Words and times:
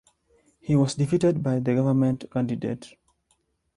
He 0.59 0.75
was 0.75 0.95
defeated 0.95 1.43
by 1.43 1.59
the 1.59 1.75
Government 1.75 2.25
candidate. 2.31 2.95